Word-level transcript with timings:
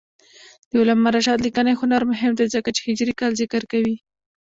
د 0.69 0.71
علامه 0.81 1.09
رشاد 1.15 1.39
لیکنی 1.45 1.73
هنر 1.81 2.01
مهم 2.11 2.31
دی 2.39 2.45
ځکه 2.55 2.69
چې 2.75 2.81
هجري 2.89 3.13
کال 3.19 3.31
ذکر 3.41 3.63
کوي. 3.71 3.95